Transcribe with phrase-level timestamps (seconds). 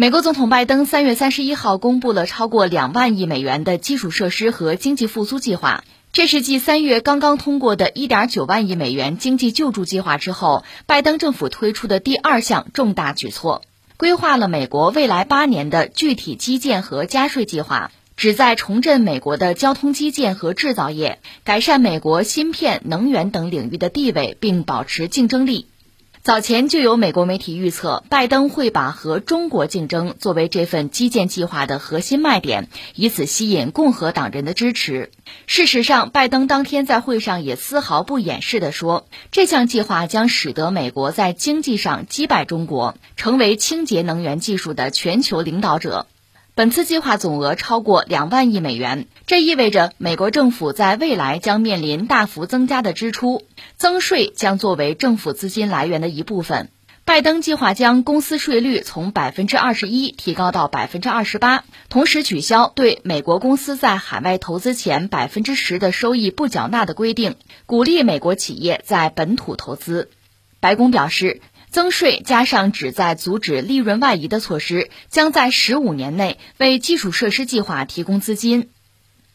[0.00, 5.82] 美国总统拜登三月三十一号公布了超过两万亿美元的基础设施和经济复苏计划，
[6.12, 13.62] 这是继三月刚刚通过的一点九万亿美元经济救助计划之后，拜登政府推出的第二项重大举措，
[13.96, 25.66] 规划了美国未来八年的具体基建和加税计划，旨在重振美国的交通基建和制造业，改善美国芯片、能源等领域的地位，并保持竞争力。
[26.28, 35.10] 早前就有美国媒体预测，拜登会把和中国竞争作为这份基建计划的核心卖点，以此吸引共和党人的支持。
[35.46, 46.06] 事实上，拜登当天在会上也丝毫不掩饰地说，这项计划将使得美国在经济上击败中国，成为清洁能源技术的全球领导者。
[46.58, 53.44] 本次计划总额超过两万亿美元，这意味着美国政府在未来将面临大幅增加的支出，
[53.76, 56.70] 增税将作为政府资金来源的一部分。
[57.04, 70.10] 拜登计划将公司税率从百分之二十一提高到百分之二十八，同时取消对美国公司在海外投资前百分之十的收益不缴纳的规定，鼓励美国企业在本土投资。
[70.58, 71.40] 白宫表示。
[71.70, 78.70] 增税加上旨在阻止利润外移的措施，将在十五年内为基础设施计划提供资金。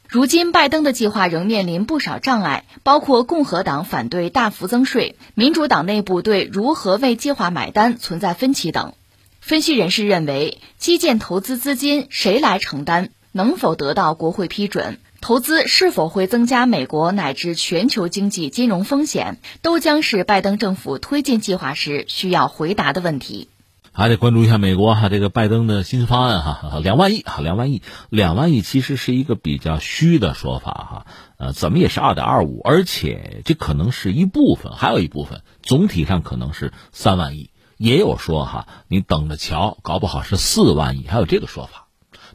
[0.10, 8.94] 如今，拜登的计划仍面临不少障碍，包括共和党反对大幅增税、民主党内部对如何为计划买单存在分歧等。
[9.40, 15.00] 分析人士认为，基建投资资金谁来承担，能否得到国会批准？
[15.24, 23.48] 投资是否会增加美国乃至全球经济金融风险，都将是拜登政府推进计划时需要回答的问题。
[23.94, 31.06] 还得关注一下美国哈，这个拜登的新方案哈， 两万亿哈，两万亿，两万亿其实是一个比较虚的说法哈，
[31.38, 41.83] 呃，怎么也是二点二五，而且这可能是一部分，还有一部分，总体上可能是三万亿，也有说哈，你等着瞧，搞不好是四万亿，还有这个说法。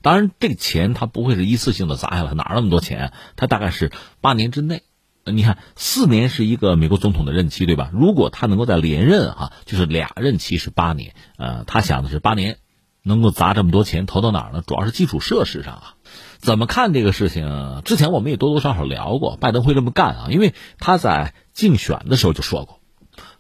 [0.03, 3.13] 当然，这个钱它不会是一次性的砸下来，哪那么多钱？
[3.37, 4.83] 它大概是八年之内。
[5.25, 7.91] 你看，四年是一个美国总统的任期，对吧？
[7.93, 11.15] 如果他能够在连任，哈，就是俩任期是八年。
[11.37, 12.57] 呃，他想的是八年，
[13.03, 14.63] 能够砸这么多钱投到哪儿呢？
[14.67, 15.95] 主要是基础设施上啊。
[16.39, 17.83] 怎么看这个事情？
[17.85, 22.78] 之前我们也多多少少聊过，拜登会这么干啊，因为他在竞选的时候就说过。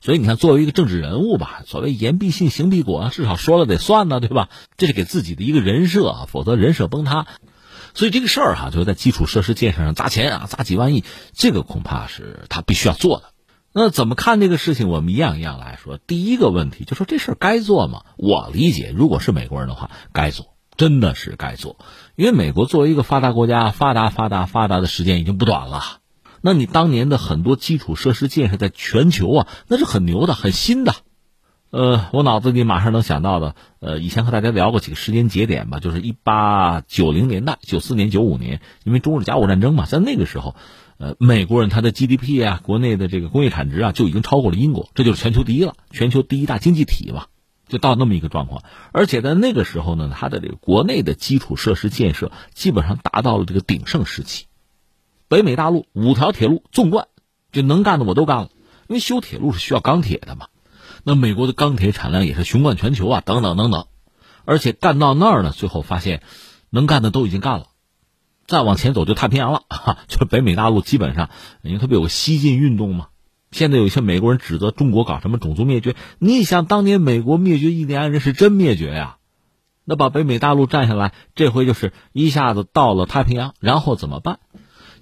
[0.00, 4.48] 所以你看，作为一个政治人物吧，所谓言必信，行必果，至少说了得算呢，对吧？
[4.76, 7.26] 这是给自己的一个人设啊，否则人设崩塌。
[7.94, 13.24] 所以这个事儿哈，就是在基础设施建设上砸钱啊，砸几万亿，这个恐怕是他必须要做的。
[13.72, 14.88] 那怎么看这个事情？
[14.88, 15.98] 我们一样一样来说。
[15.98, 18.02] 第一个问题就说这事儿该做吗？
[18.16, 21.76] 我理解，如果是美国人的话，该做，真的是该做，
[22.16, 25.97] 因为美国作为一个发达国家，发达发达发达的时间已经不短了。
[26.40, 30.94] 那你当年的很多基础设施建设在全球啊，那是很牛的、很新的。
[31.70, 40.56] 呃，我脑子里马上能想到的，呃，以前和大家聊过几个时间节点吧，就是一八九零年代、九四年、九五年，因为中日甲午战争嘛，在那个时候，
[40.96, 47.26] 呃，美国人他的 GDP 啊，国内的这个工业产值啊，就已经超过了英国，这就是全球第一了，全球第一大经济体嘛，
[47.68, 48.62] 就到那么一个状况。
[48.92, 54.46] 而且在那个时候呢，它的这个国内的基础设施建设基本上达到了这个鼎盛时期。
[55.28, 57.08] 北美大陆五条铁路纵贯，
[57.52, 58.48] 就能干的我都干了。
[58.88, 60.48] 因为修铁路是需要钢铁的嘛，
[61.04, 63.86] 那美国的钢铁产量也是雄冠全球啊，等等等等。
[64.44, 66.22] 而且干到那儿呢，最后发现
[66.70, 67.66] 能干的都已经干了，
[68.46, 69.64] 再往前走就太平洋了，
[70.08, 71.28] 就北美大陆基本上，
[71.60, 73.08] 因为它不有个西进运动嘛。
[73.50, 79.16] 现在有一些美国人指责中国搞什么种族灭绝，你想当年美国灭绝印第安人是真灭绝呀？
[79.84, 84.38] 那把北美大陆占下来，这回就是一下子到了太平洋，然后怎么办？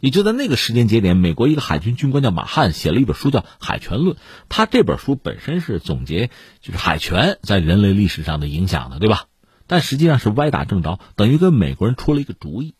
[0.00, 4.16] 也就在那个时间节点，美国一个海军军官叫马汉写了一本书叫《海权论》。
[4.48, 6.30] 他这本书本身是总结
[6.60, 9.24] 就是海权在人类历史上的影响的，对吧？
[9.66, 12.74] 但实际上是歪打正着，等于跟美国人出了一个主意，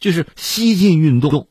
[0.00, 1.48] 就是西进运动，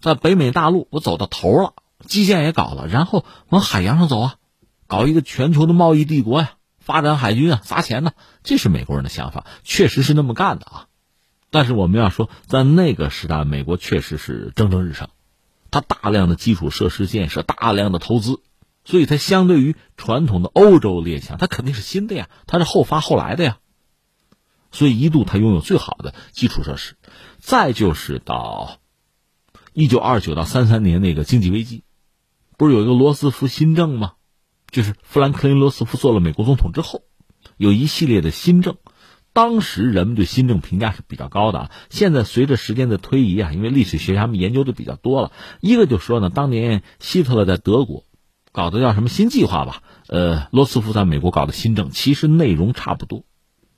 [0.00, 1.74] 在北美大陆我走到头了，
[2.06, 4.34] 基建也搞了，然后往海洋上走啊，
[4.86, 8.12] 搞一个全球的贸易帝国呀，发展海军啊，砸钱呢，
[8.42, 10.86] 这是美国人的想法，确实是那么干的啊。
[11.56, 15.08] 但是我们要说，在那个时代，美国确实是蒸蒸日上，
[15.70, 18.42] 它大量的基础设施建设，大量的投资，
[18.84, 23.56] 所以它相对于传统的欧洲列强，它肯定是新的呀，它是后发后来的呀。
[24.70, 26.96] 所以一度它拥有最好的基础设施。
[27.38, 28.80] 再就是到
[29.72, 31.84] 一九二九到三三年那个经济危机，
[32.58, 34.12] 不是有一个罗斯福新政吗？
[34.70, 37.04] 就是富兰克林·罗斯福做了美国总统之后，
[37.56, 38.76] 有一系列的新政。
[39.36, 41.70] 当时人们对新政评价是比较高的啊。
[41.90, 45.30] 现在随着时间的推移啊，因为历史学家们研究的比较多了，
[45.60, 48.04] 一个就说呢，当年希特勒在德国
[48.50, 49.82] 搞的叫什么新计划吧？
[50.08, 53.24] 呃，罗斯福在美国搞的新政其实内容差不多，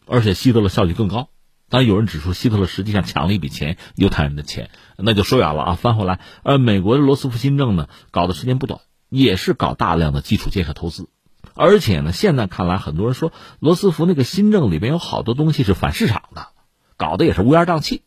[0.06, 1.28] 而且希特勒效率更高。
[1.69, 5.75] 当然，有人指出希特勒实际上抢了一笔钱，犹太人的钱，那就说远了啊。
[5.75, 11.08] 翻回来，呃，美国的罗斯福新政呢，搞的时间不短，也是搞大量的基础建设投资，
[11.60, 16.50] 而且呢，现在看来，很多人说罗斯福那个新政里边有好多东西是反市场的，
[16.96, 18.02] 搞得也是乌烟瘴气。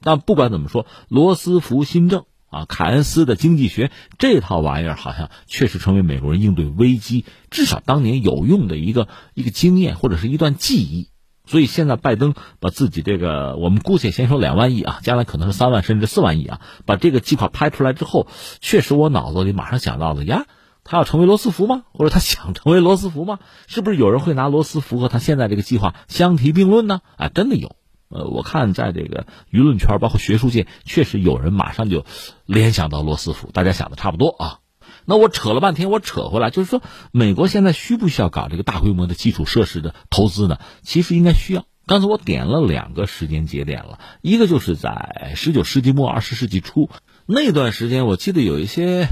[0.00, 11.10] 但不管怎么说，罗斯福新政啊，凯恩斯的经济学这套玩意儿，好像确实成为美国人应对危机至少当年有用的一个一个经验或者是一段记忆。
[11.44, 18.28] 所以现在拜登把自己这个，我们姑且先说两万亿啊，将来可能是三万甚至四万亿啊，把这个计划拍出来之后，
[18.60, 20.46] 确实我脑子里马上想到了呀，
[20.90, 21.82] 他要成为罗斯福吗？
[21.92, 23.40] 或者他想成为罗斯福吗？
[23.66, 27.02] 是不是有人会拿罗斯福和他现在这个计划相提并论呢？
[27.18, 27.76] 啊，真的有。
[28.08, 32.06] 呃，我看在这个舆论圈，包括学术界，确实有人马上就
[32.46, 33.50] 联想到罗斯福。
[33.52, 34.58] 大家想的差不多啊。
[35.04, 36.82] 那我扯了半天，我扯回来就是说，
[37.12, 40.58] 美国现在需不需要搞这个大规模的基础设施的投资呢？
[40.80, 41.66] 其实应该需要。
[41.86, 46.88] 刚才我点了两个时间节点了，一个就是在十九世纪末二十世纪初
[47.26, 49.06] 那段时间，我记得有一些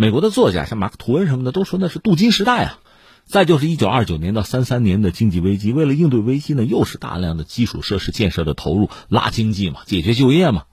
[0.00, 2.78] 美国的作家，像马克吐温什么的，都说那是镀金时代啊。
[3.24, 10.66] 再就是一九二九年到三三年的经济危机，为了应对危机呢，又是大量的基础设施建设的投入，拉经济嘛，解决就业嘛。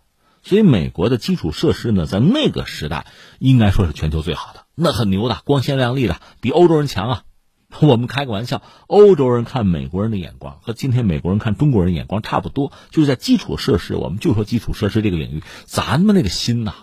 [0.43, 3.07] 所以美国的基础设施呢，在那个时代
[3.39, 7.23] 应该说是全球最好的，那很牛的，光鲜亮丽的，比欧洲人强啊。
[7.79, 16.75] 我们开个玩笑，欧洲人看美国人的眼光和今天美国人看中国人眼光差不多，就是在基础设施，我们就说基础设施这个领域，咱们那个心呐，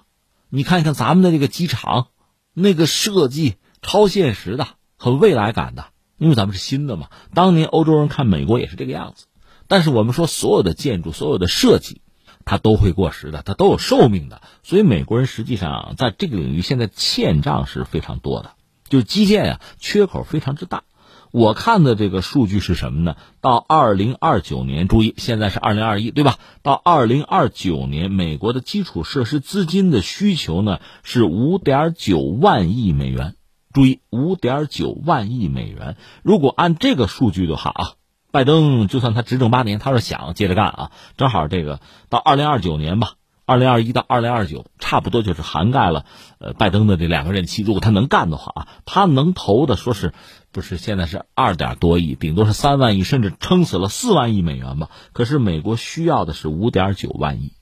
[0.48, 2.08] 你看一看咱们的这个机场，
[2.54, 4.68] 那个设计超现实的。
[5.04, 7.08] 和未来感的，因为咱们是新的嘛。
[7.34, 9.26] 当年欧洲人看美国也是这个样子，
[9.66, 12.02] 但是我们说所有的建筑、所有的设计，
[12.44, 14.42] 它都会过时的，它都有寿命的。
[14.62, 18.52] 所以美国人实际上在这个领域现在欠账是非常多的，
[18.88, 20.84] 就是基建呀缺口非常之大。
[21.32, 23.16] 我看的这个数据是什么呢？
[23.40, 26.36] 到二零二九年，注意现在是二零二一，对吧？
[26.62, 33.34] 到二零二九年，美国的基础设施资金的需求呢是五点九万亿美元。
[33.72, 35.96] 注意，五点九万亿美元。
[36.22, 37.92] 如果按这个数据的话啊，
[38.30, 41.80] 拜登就算他执政八年，他是想接着干啊，正好这个
[42.10, 46.06] 到二零二九年吧，二零二一到二零二九，差不多就是涵盖了
[46.38, 47.62] 呃拜登的这两个任期。
[47.62, 50.12] 如果他能干的话啊，他能投的说是
[50.52, 54.90] 不是现在是二点多亿，顶多是三万亿，甚至撑死了四万亿美元吧。
[55.12, 57.52] 可是美国需要的是五点九万亿，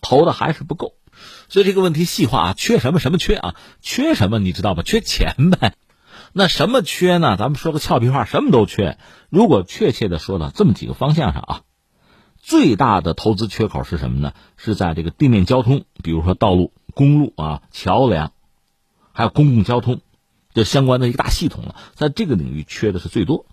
[0.00, 0.94] 投的还是不够。
[1.48, 3.54] 所以这个问题细化啊，缺什么什么缺啊？
[3.80, 4.82] 缺什么你知道吧？
[4.82, 5.74] 缺钱呗。
[6.32, 7.36] 那什么缺呢？
[7.36, 8.98] 咱们说个俏皮话，什么都缺。
[9.30, 11.60] 如果确切的说呢，这么几个方向上啊，
[12.40, 14.32] 最大的投资缺口是什么呢？
[14.56, 18.32] 是在这个地面交通，比如说道路、公路啊、桥梁，
[19.12, 20.00] 还有公共交通，
[20.52, 23.46] 这相关的一个大系统了，在这个领域缺的是最多。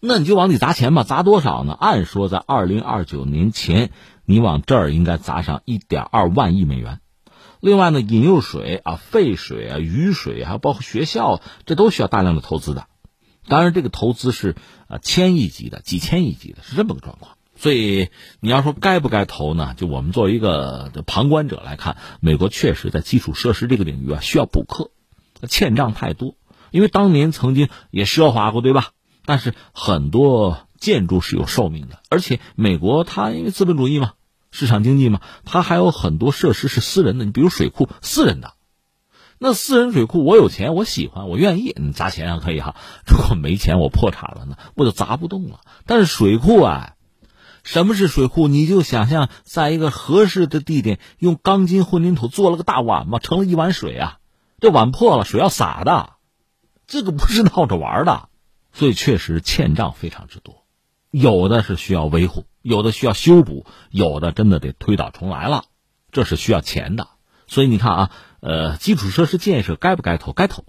[0.00, 1.72] 那你就往里砸钱吧，砸多少呢？
[1.72, 3.90] 按说在二零二九年前。
[4.26, 7.00] 你往这儿应该砸上一点二万亿美元，
[7.58, 12.86] 另外呢，饮用水啊、废水啊、雨水还有包括学校，这都需要大量的投资的。
[13.48, 14.54] 当然，这个投资是
[14.86, 17.38] 啊千亿级的、几千亿级的，是这么个状况。
[17.60, 18.08] 所以
[18.40, 19.74] 你要说该不该投呢？
[19.76, 24.90] 就我们作为一个旁观者来看，美国确实在基础设施这个领域啊需要补课，
[25.46, 26.34] 欠账太多。
[26.70, 28.92] 因为当年曾经也奢华过，对吧？
[29.26, 34.12] 但是很多建筑是有寿命的，而且美国它因为资本主义嘛。
[34.52, 38.54] 市场经济嘛，它还有很多设施是私人的，你比如水库，私人的。
[39.38, 42.74] 那私人水库，我有钱，我喜欢，我愿意，你砸钱啊可以哈。
[43.06, 45.60] 如果没钱，我破产了呢，我就砸不动了。
[45.86, 46.94] 但是水库啊，
[47.62, 48.48] 什么是水库？
[48.48, 54.18] 你就想象在一个合适的地点，用钢筋混凝土做了个大碗嘛，盛了一碗水啊，
[54.60, 56.14] 这碗破了，水要洒的，
[56.86, 58.28] 这个不是闹着玩的，
[58.72, 60.64] 所以确实欠账非常之多，
[61.10, 62.44] 有的是需要维护。
[62.62, 65.64] 有的需要修补，有的真的得推倒重来了，
[66.12, 67.08] 这是需要钱的。
[67.46, 70.34] 所以你看啊，呃，基础设施建设该不该投？
[70.34, 70.66] 该投。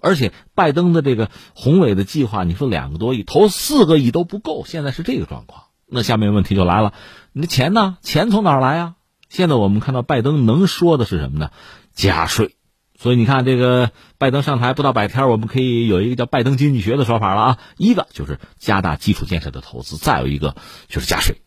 [0.00, 5.66] 而且拜登的这个宏伟的计划，你说两个多亿，投四个亿都不够，现在是这个状况。
[5.86, 6.92] 那下面问题就来了，
[7.32, 7.98] 你的钱呢？
[8.02, 8.94] 钱从哪儿来啊？
[9.28, 11.50] 现在我们看到拜登能说的是什么呢？
[11.92, 12.56] 加税。
[12.96, 17.58] 所以你看，这个拜登上台不到百天，我们可以有一个叫拜登经济学的说法了啊。
[17.76, 20.54] 一个就是加大基础建设的投资，再有一个
[20.88, 21.42] 就是加税。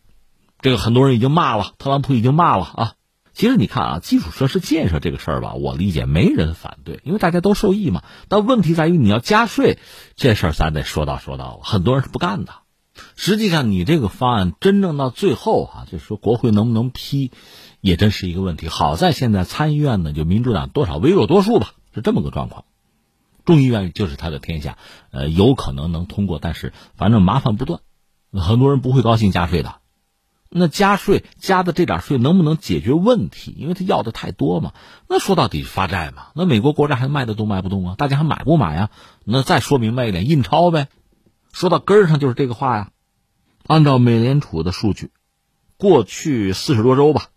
[0.60, 2.92] 这个很多人已经骂了，特朗普已经骂了啊。
[3.32, 8.02] 其实你看啊，基础设施建设这个事儿吧，我理解没人反对，因为大家都受益嘛。
[8.28, 9.78] 但问题在于你要加税，
[10.16, 12.52] 这事儿咱得说到说到了，很多人是不干的。
[13.16, 17.32] 实际上，你这个方案真正到最后哈，就是说国会能不能批？
[17.80, 18.66] 也真是一个问题。
[18.68, 22.64] 好在现在参议院呢，就民主党多少微弱多数吧，是这么个状况。
[23.44, 24.76] 众议院就是他的天下，
[25.10, 27.80] 呃，有可能能通过，但是反正麻烦不断。
[28.32, 29.76] 很多人不会高兴加税的。
[30.50, 33.54] 那加税加的这点税能不能解决问题？
[33.56, 34.72] 因为他要的太多嘛。
[35.08, 36.28] 那说到底发债嘛。
[36.34, 37.94] 那美国国债还卖得动卖不动啊？
[37.96, 38.90] 大家还买不买呀？
[39.24, 40.88] 那再说明白一点，印钞呗。
[41.58, 42.90] 说到根儿上就是这个话呀。
[43.66, 45.10] 按照美联储的数据，
[45.76, 47.30] 过去四十多周吧，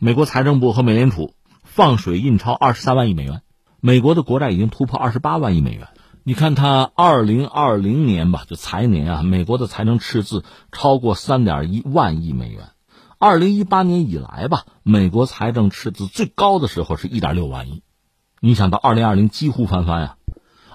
[0.00, 3.42] 美国财政部和美联储放水印钞二十三万亿美元，
[3.78, 5.86] 美国的国债已经突破二十八万亿美元。
[6.24, 12.70] 你看，它二零二零年吧，就财年啊，美国的财政赤字超过三点一万亿美元。
[13.18, 17.84] 二零一八年以来吧，美国财政赤字最高的时候是一点六万亿。
[18.40, 20.16] 你想到二零二零几乎翻番呀，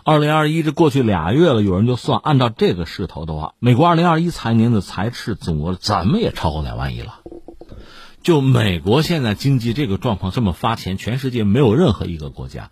[0.08, 7.22] 二零二一这过去俩月了，有人就算，按照这个势头的话，美国二零二一财年的财赤总额怎么也超过两万亿了。
[8.22, 12.70] 就美国现在经济这个状况这么发钱，全世界没有任何一个国家。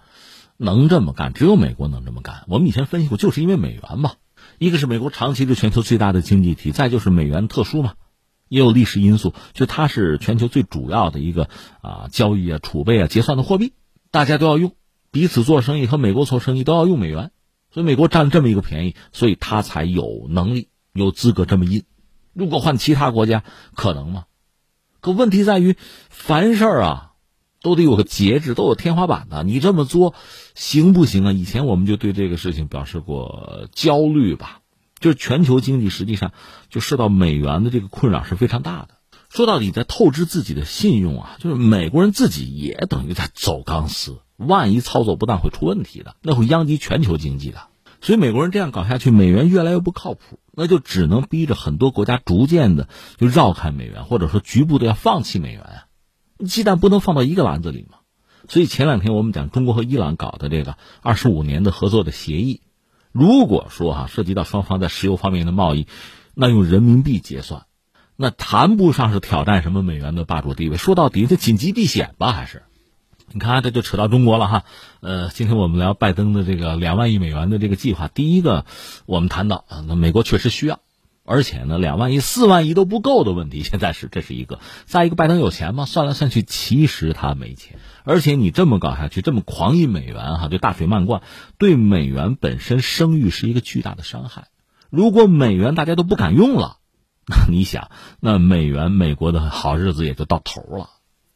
[0.57, 2.43] 能这么干，只有美国能这么干。
[2.47, 4.11] 我们以前分析过，就是因为美元嘛，
[4.59, 7.93] 一个是美国长期是全球最大的经济体，再就是美元特殊嘛，
[8.47, 11.49] 也有历史因素，就它是全球最主要的一个
[11.81, 13.73] 啊交易啊储备啊结算的货币，
[14.11, 14.73] 大家都要用，
[15.13, 17.31] 彼此做生意和美国做生意都要用美元，
[17.71, 21.85] 所以美国占这么一个便宜，所以他才有能力有资格这么印。
[22.33, 24.25] 如果换其他国家，可能吗？
[24.99, 25.77] 可问题在于，
[26.09, 27.11] 凡事啊。
[27.61, 29.43] 都得有个节制，都有天花板的。
[29.43, 30.15] 你这么做
[30.53, 31.31] 行不行啊？
[31.31, 34.59] 以前我们就对这个事情表示过焦虑吧。
[34.99, 36.33] 就是全球经济实际上
[36.69, 38.97] 就受到美元的这个困扰是非常大的。
[39.29, 44.17] 说到底，在透支自己的信用啊，就是美国人自己也等于在走钢丝。
[44.37, 47.63] 万一操作不当会出问题的，那会殃及全球经济的。
[48.01, 55.85] 所以美国人这样搞下去，美元越来越不靠谱，那就只能逼着很多国家逐渐的就绕开美元，或者说局部的要放弃美元啊。
[56.45, 57.99] 鸡蛋不能放到一个篮子里嘛，
[58.49, 62.59] 所以前两天我们讲中国和伊朗搞的这个二十五年的合作的协议，
[63.13, 65.87] 如果说哈涉及到双方在石油方面的贸易，
[66.33, 67.67] 那用人民币结算，
[68.17, 70.75] 那谈不上是挑战什么美元的霸主地位。
[70.75, 72.63] 说到底，这紧急避险吧，还是？
[73.31, 74.63] 你看这就扯到中国了哈。
[75.01, 78.65] 呃，今天我们聊拜登的这个两万亿美元的这个计划，第一个
[79.05, 80.79] 我们谈到啊，那美国确实需要。
[81.25, 84.59] 而且呢，两万亿、四万亿都不够的问题， 现在是这是一个。
[84.83, 85.85] 再一个，拜登有钱吗？
[85.85, 87.79] 算来算去，其实他没钱。
[88.03, 91.21] 而且你这么搞下去，这么狂印美元，哈，就大水漫灌，
[91.57, 94.47] 对美元本身声誉是一个巨大的伤害。
[94.89, 96.75] 如果美元大家都不敢用了，
[97.25, 97.89] 那你想，
[98.19, 100.89] 那美元美国的好日子也就到头了。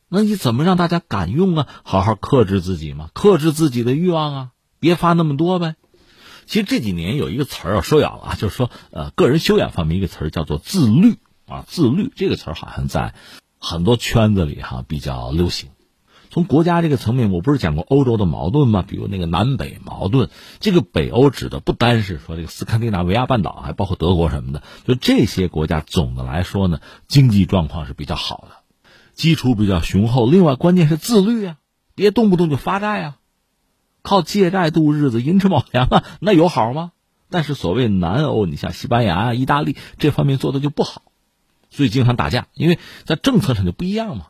[0.09, 1.67] 那你怎么让大家敢用啊？
[1.83, 4.49] 好好克制自己嘛，克制自己的欲望啊，
[4.79, 5.75] 别发那么多呗。
[6.45, 13.15] 其实这几年有一个词儿要说了，就是说，呃，个人修养方面一个词儿叫做自律啊，自律这个词儿好像在
[13.59, 15.71] 很多圈子里哈比较流行。
[16.29, 18.85] 从国家这个层面，我不是讲过欧洲的矛盾吗？
[18.87, 24.61] 比如那个南北矛盾，这个北欧指的不单是说这个斯堪的纳维亚半岛，还包括德国什么的。
[24.85, 28.56] 就这些国家总的来说呢，经济状况是比较好的，
[29.17, 30.29] 基础比较雄厚。
[30.29, 31.57] 另外，关键是自律啊，
[31.95, 33.17] 别动不动就发债啊。
[34.03, 36.91] 靠借债度日子，寅吃卯粮啊，那有好吗？
[37.29, 41.01] 但是所谓南欧，你像西班牙啊、意大利这方面做的就不好，
[41.69, 44.27] 所以经常打架，因为在政策上就不一样嘛。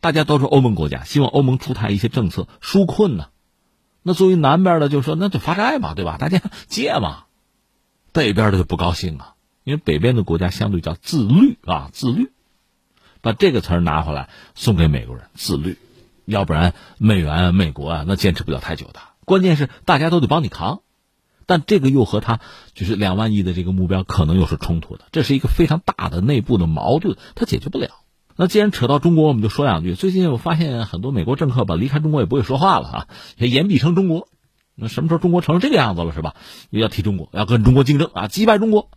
[0.00, 3.26] 大家都是欧盟国家，希望欧盟出台一些政策纾困呢。
[4.02, 6.16] 那作为南边的就说那就发债嘛，对吧？
[6.18, 7.24] 大家借嘛。
[8.10, 9.34] 北边的就不高兴啊，
[9.64, 12.32] 因为北边的国家相对叫自律啊，自律。
[13.20, 15.78] 把这个词儿拿回来送给美国人，自律。
[16.24, 19.00] 要不然，美元、美国啊，那坚持不了太久的。
[19.24, 20.80] 关键是大家都得帮你扛，
[21.46, 22.40] 但这个又和他
[22.74, 27.88] 就是两万亿的这个目标可能又是冲突的，这是一个非常大的内部的矛盾，他解决不了。
[28.36, 29.94] 那既然扯到中国，我们就说两句。
[29.94, 33.08] 最近我发现很多美国政客吧，离开中国也不会说话了啊，
[33.38, 34.28] 言必称中国。
[34.74, 36.36] 那什么时候中国成这个样子了，是吧？
[36.70, 38.90] 又要提中国，要跟中国竞争啊，击败中国。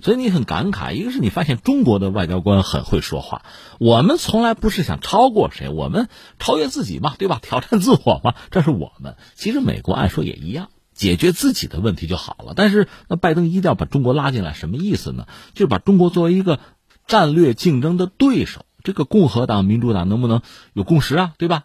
[0.00, 3.42] 所以你很感慨，一个是你发现中国的外交官很会说话，
[3.78, 7.38] 我们从来不是想超过谁，我们超越自己嘛，对吧？
[7.42, 9.16] 挑战自我嘛，这是我们。
[9.34, 12.52] 其实美国按说也一样，解决自己的问题就好了。
[12.56, 15.26] 但是那拜登一定要把中国拉进来，什么意思呢？
[15.54, 16.60] 就是把中国作为一个
[17.06, 18.64] 战略竞争的对手。
[18.84, 20.40] 这个共和党、民主党能不能
[20.72, 21.34] 有共识啊？
[21.36, 21.64] 对吧？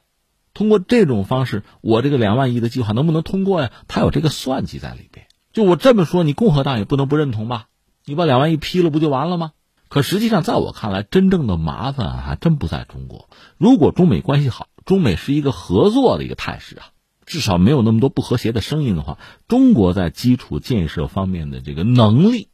[0.54, 3.72] 通过这种方式，我这个两万亿的计划能不能通过呀？
[3.88, 5.28] 他有这个算计在里边。
[5.54, 7.68] 就我这么说，你共和党也不能不认同吧？
[8.06, 9.52] 你把两万亿批了不就完了吗？
[9.88, 13.30] 可实际上，在我看来，真正的麻烦还真不在中国。
[13.58, 16.86] 如果中美关系好，中美是一个合作的一个态势啊，
[17.26, 22.50] 至少没有那么多不和谐的声音的话，中国在基础建设方面的这个能力、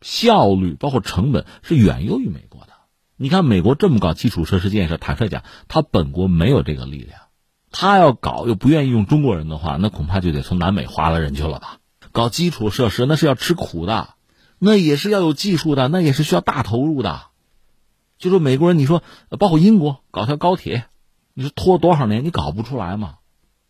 [0.00, 2.68] 效率，包括成本，是远优于美国的。
[3.18, 7.20] 你看，美国这么搞基础设施建设，坦率讲，他本国没有这个力量。
[7.70, 11.80] 他要搞又不愿意用中国人的话，那恐怕就得从南美划拉人去了吧？
[12.12, 14.14] 搞基础设施那是要吃苦的。
[14.58, 17.22] 那也是要有技术的，那也是需要大投入的。
[18.18, 19.02] 就说美国人，你说
[19.38, 20.86] 包括英国搞条高铁，
[21.34, 23.14] 你说拖多少年，你搞不出来嘛？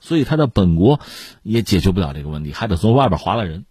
[0.01, 1.01] 所以他的本国
[1.43, 3.67] 也解决不了这个问题，还得从外边划来人。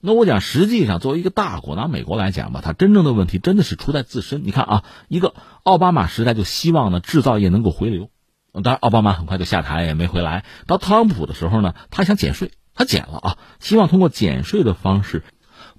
[0.00, 4.44] 那我讲，实际上作为一个大国，拿美国来讲吧，它真正的问题真的是出在自身。
[4.44, 8.10] 你看啊，一个奥巴马时代就希望呢制造业能够回流，
[8.52, 10.44] 当然奥巴马很快就下台也没回来。
[10.66, 15.24] 到特朗普的时候呢，他想减税，他减了啊，希望通过减税的方式。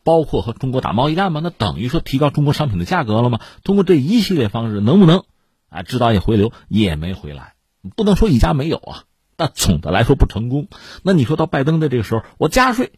[0.03, 1.41] 包括和中国打贸易战吗？
[1.43, 3.39] 那等于说提高中国商品的价格了吗？
[3.63, 5.23] 通过这一系列方式，能不能
[5.69, 7.53] 啊制造业回流也没回来？
[7.95, 9.03] 不能说一家没有啊。
[9.37, 10.67] 那总的来说不成功。
[11.01, 12.91] 那你说到拜登的这个时候，我加税，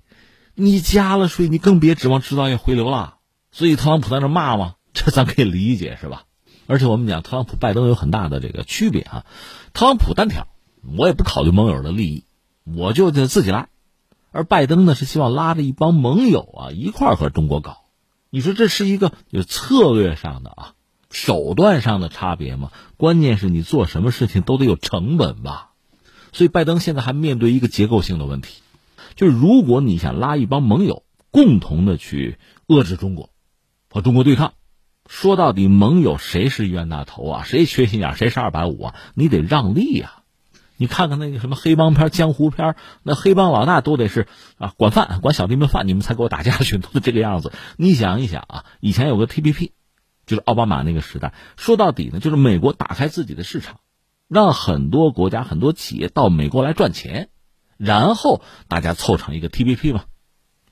[0.56, 3.16] 你加了税，你更别指望制造业回流了。
[3.52, 6.24] 所以特朗普在那骂嘛，这咱可以理解是吧？
[6.68, 9.26] 而且我们讲特朗普、拜登有很大的这个区别啊。
[9.74, 10.48] 特朗普单挑，
[10.98, 12.26] 我也不考虑盟友的利益，
[12.64, 13.68] 我就得自己来。
[14.32, 17.84] 而拜登呢，是希望拉着一帮盟友啊一块儿和中国搞，
[18.30, 20.74] 你说这是一个有策略上的啊
[21.10, 22.72] 手段上的差别吗？
[22.96, 25.72] 关键是你做什么事情都得有成本吧，
[26.32, 28.62] 所以拜登现在还面对一个结构性的问题，
[29.16, 33.30] 就是如果你想拉一帮盟友共同的去遏制中国，
[33.90, 34.54] 和中国对抗，
[35.08, 37.44] 说到底盟友谁是冤大头啊？
[37.44, 38.16] 谁缺心眼？
[38.16, 38.96] 谁是二百五啊？
[39.14, 40.21] 你得让利呀。
[40.82, 44.26] 你看看那个什么黑帮片、江湖片，那黑帮老大都得是
[44.58, 47.54] 啊，管饭管小弟们饭，你们才给我打架去， 都是这个样子。
[47.78, 49.74] 你想一想啊，以前有个 TPP，
[50.26, 53.80] 就是奥巴马那个时代，说到底呢，就是美国打开自己的市场，
[54.28, 57.30] 让很多国家、很多企业到美国来赚钱，
[57.78, 60.06] 然后大家凑成一个 TPP 嘛，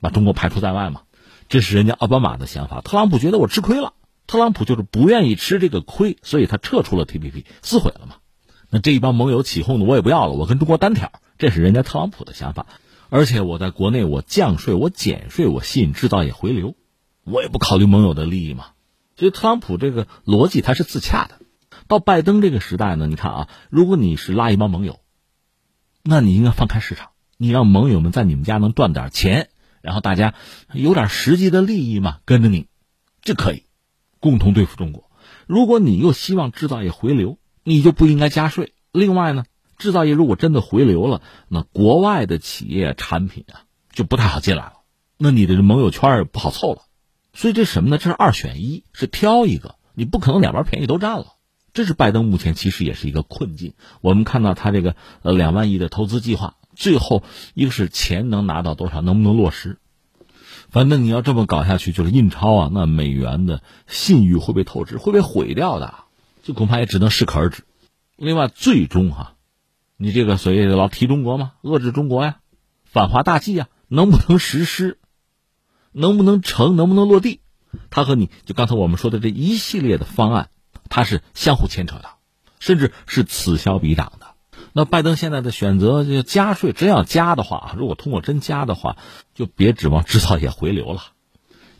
[0.00, 1.02] 把中国排除在外嘛。
[1.48, 2.80] 这是人家奥巴马的想法。
[2.80, 3.92] 特朗普觉得我吃亏了，
[4.26, 8.16] 特朗普就是不愿意吃这个亏，所以他撤出了 TPP，撕毁了嘛。
[8.70, 12.66] 那这一帮盟友起哄的，我也不要了，我跟中国单挑，这是人家特朗普的想法。
[13.08, 16.76] 而且我在国内，我降税，我减税，我吸引制造业回流，
[17.24, 18.66] 我也不考虑盟友的利益嘛。
[19.16, 21.40] 所以特朗普这个逻辑他是自洽的。
[21.88, 25.00] 到拜登这个时代呢，你看啊，如果你是拉一帮盟友，
[26.04, 29.48] 那你应该放开市场，你让盟友们在你们家能赚点钱，
[29.82, 30.34] 然后大家
[30.72, 32.68] 有点实际的利益嘛，跟着你，
[33.22, 33.64] 这可以
[34.20, 35.10] 共同对付中国。
[35.48, 38.72] 如果你又希望制造业回流，你就不应该加税。
[38.92, 39.44] 另外呢，
[39.78, 44.72] 制造业如果真的回流了，那国外的企业产品啊就不太好进来了。
[45.18, 46.82] 那你的盟友圈也不好凑了。
[47.32, 47.98] 所以这什么呢？
[47.98, 49.76] 这是二选一，是挑一个。
[49.94, 51.26] 你不可能两边便宜都占了。
[51.72, 53.74] 这是拜登目前其实也是一个困境。
[54.00, 57.22] 我们看到他这个呃两万亿的投资计划，最后
[57.54, 59.78] 一个是钱能拿到多少，能不能落实？
[60.70, 65.94] 反正你要这么搞下去，就是印钞啊，那美元的信誉会被透支，会被毁掉的。
[66.42, 67.64] 就恐怕也只能适可而止。
[68.16, 69.34] 另外，最终哈，
[69.96, 72.38] 你这个所谓的老提中国嘛，遏制中国呀，
[72.84, 74.98] 反华大计呀，能不能实施，
[75.92, 77.40] 能不能成，能不能落地，
[77.90, 80.50] 它和你就刚才我们说的这一系列的方案，
[80.88, 82.10] 它是相互牵扯的，
[82.58, 84.26] 甚至是此消彼长的。
[84.72, 88.96] 那拜登现在的选择就加税，真要加的话，如果通过真加的话，
[89.34, 91.02] 就别指望制造业回流了。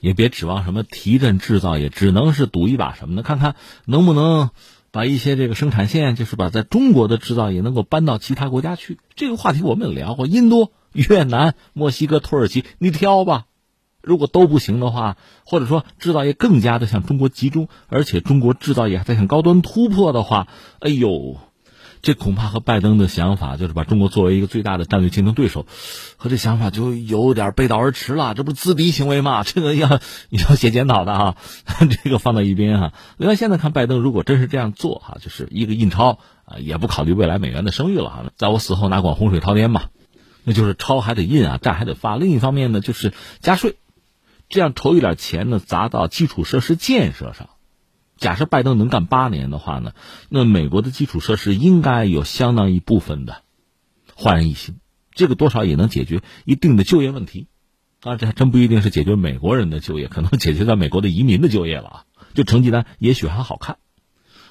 [0.01, 3.23] 也别指望什么提振制造业，只能是赌一把什么呢？
[3.23, 4.51] 看看能不能
[4.91, 8.99] 把一些这个生产线，就是把在中国的制造业能够搬到其他国家去。
[9.15, 13.45] 这个话题我们也聊过，印度、越南、墨西哥、土耳其，你挑吧。
[14.03, 20.49] 如果都不行的话，或者说制造业更加的向中国集中，而且中国制造业还在向高端突破的话，
[20.81, 21.39] 哎呦。
[22.03, 25.67] 这恐怕和拜登的想法，就是把中国作为一个最大的战略竞争对手，
[26.17, 28.35] 和这想法就有点背道而驰了。
[28.35, 29.43] 这不是自敌行为吗？
[29.45, 31.37] 这个要 你要写检讨的哈，
[32.03, 32.93] 这个放到一边哈。
[33.19, 39.85] 另外，现在看拜登如果真是这样做哈，就是一个印钞啊，也不考虑未来美元的声誉了哈，在我死后哪管洪水滔天嘛？
[40.45, 42.17] 那就是钞还得印啊，债还得发。
[42.17, 43.77] 另一方面呢，就是加税，
[44.49, 47.51] 这样筹一点钱呢，砸到基础设施建设上。
[48.21, 49.93] 假设拜登能干八年的话呢，
[50.29, 53.43] 那美国的基础设施应该有相当一部分的
[54.15, 54.77] 焕然一新，
[55.13, 57.49] 这个多少也能解决一定的就业问题。
[58.03, 62.05] 啊，这还真不一定是解决美国人的就业，可能解决在美国的移民的就业了啊。
[62.35, 63.79] 就成绩单也许还好看。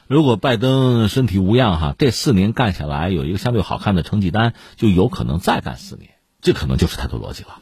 [0.08, 6.10] 如果拜登身体无恙哈，这四年干下来有一个相对好看的成绩单，就有可能再干四年，
[6.42, 7.60] 这可能就是他的逻辑了。